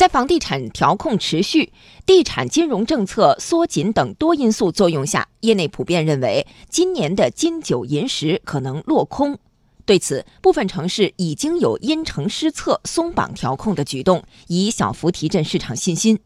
[0.00, 1.74] 在房地产调控持续、
[2.06, 9.38] 地产金融政策缩紧等多因素作用下，业内普遍认为今年的金九银十可能落空。
[9.84, 16.18] 对此，部分城市已经有因城施策、松绑调控的举动，以小幅提振市场信心。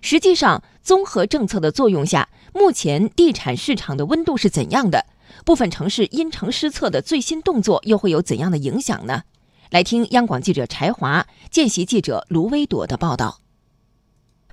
[0.00, 5.06] 实际上，综合政策的作用下，目前地产市场的温度是怎样的？
[5.44, 9.24] 部分城市因城施策的最新动作又会有怎样的影响呢？
[9.70, 13.36] 来听央广记者柴华、见习记者卢威朵的报道。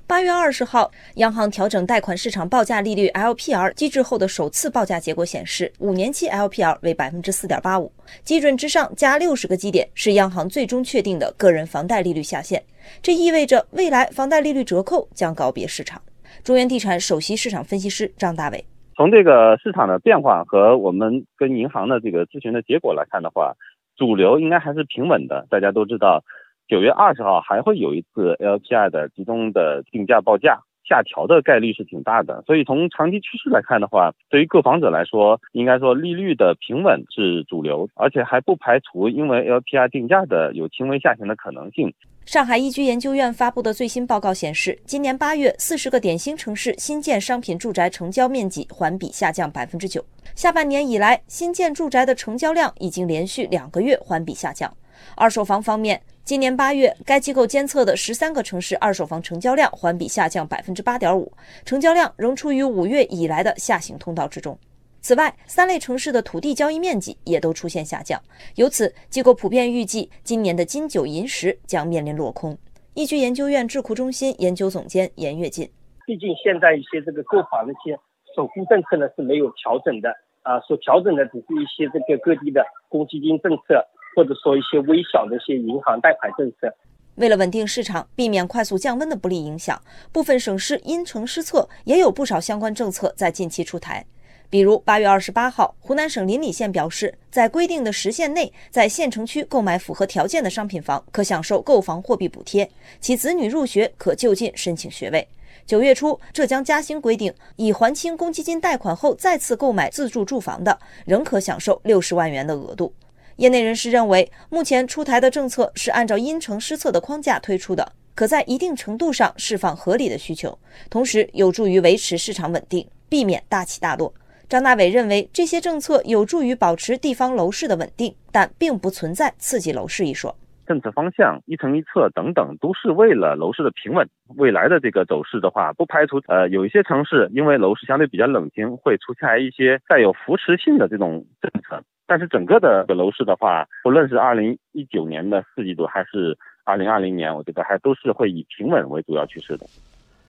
[0.05, 12.64] 八月二十号，央行调整贷款市场报价利率 LPR 机制后的首次报价结果显示，五年期 LPR 为百分之四点八五，基准之上加六十个基点，是央行最终确定的个人房贷利率下限。
[13.01, 16.00] 这意味着未来房贷利率折扣将告别市场。
[16.43, 18.64] 中原地产首席市场分析师张大伟：
[18.95, 23.51] 从这个市场的变化和我们跟银行的这个咨询的结果来看的话。
[23.97, 26.24] 主流应该还是平稳的，大家都知道，
[26.68, 41.94] 九月二十号还会有一次 L P I 的集中的定价报价下调的概率是挺大的，所以从长期趋势来看的话，对于购房者来说，应该说利率的平稳是主流，而且还不排除因为 L P I 定价的有轻微下行的可能性。
[42.28, 50.03] 上海易居研究院发布的最新报告显示，今年八月，四十个典型城市新建商品住宅成交面积环比下降百分之九。
[50.36, 54.69] 下半年以来，新建住宅的成交量已经连续两个月环比下降。
[55.16, 61.31] 二手房方面，今年八月，该机构监测的十三个城市二手房成交量环比下降百分之八点五，
[61.64, 64.59] 成交量仍处于五月以来的下行通道之中。
[65.02, 68.22] 此外，三类城市的土地交易面积也都出现下降，
[68.56, 72.58] 由此，机构普遍预计今年的金九银十将面临落空。
[72.94, 75.70] 易居研究院智库中心研究总监严跃进：
[76.06, 77.98] 毕竟现在一些这个购房的一些
[78.36, 80.09] 首付政策呢是没有调整的
[80.42, 86.73] 啊，所调整的只是一些这个各地的公积金政策，或者说一些微小的一些银行贷款政策。
[87.16, 89.81] 为了稳定市场，避免快速降温的不利影响，
[90.12, 94.06] 部分省市因城施策，也有不少相关政策在近期出台。
[94.50, 102.69] 比如，八月二十八号，湖南省临澧县表示，在规定的时限内，在县城区购买符合条件的商品房，可享受购房货币补贴，
[103.02, 105.28] 其子女入学可就近申请学位。
[105.66, 112.94] 九月初，浙江嘉兴规定，已还清公积金贷款后再次购买自住住房的，仍可享受六十万元的额度。
[113.35, 120.58] 业内人士认为，目前出台的政策是按照因城施策的框架推出的，可在一定程度上释放合理的需求，
[120.90, 124.14] 同时有助于维持市场稳定，避免大起大落。
[124.50, 130.34] 张大伟认为，这些政策有助于保持地方楼市的稳定，但并不存在刺激楼市一说。
[130.66, 134.08] 政策方向、一层一策等等，都是为了楼市的平稳。
[134.38, 141.84] 未来的这个走势的话，不排除呃有一些城市因为楼市相对比较冷清，会出现一些带有扶持性的这种政策。
[142.06, 149.66] 但是整个的楼市的话，不论是二零一九年的四季度，还是二零二零年，我觉得还都是会以平稳为主要趋势的。